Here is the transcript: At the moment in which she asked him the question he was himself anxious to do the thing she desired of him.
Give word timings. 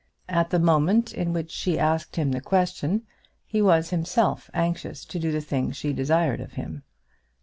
At 0.27 0.49
the 0.49 0.57
moment 0.57 1.13
in 1.13 1.31
which 1.31 1.51
she 1.51 1.77
asked 1.77 2.15
him 2.15 2.31
the 2.31 2.41
question 2.41 3.03
he 3.45 3.61
was 3.61 3.91
himself 3.91 4.49
anxious 4.51 5.05
to 5.05 5.19
do 5.19 5.31
the 5.31 5.41
thing 5.41 5.71
she 5.71 5.93
desired 5.93 6.41
of 6.41 6.53
him. 6.53 6.81